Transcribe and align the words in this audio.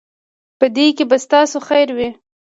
په 0.59 0.65
دې 0.75 0.87
کې 0.97 1.03
به 1.09 1.17
ستاسو 1.25 1.57
خیر 1.67 1.87
وي. 1.97 2.09